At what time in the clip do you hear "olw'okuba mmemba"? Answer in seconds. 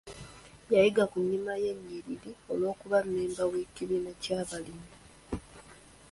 2.51-3.43